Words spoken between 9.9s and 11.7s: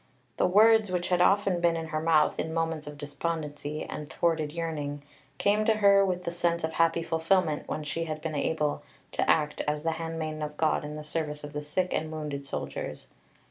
handmaiden of God in the service of the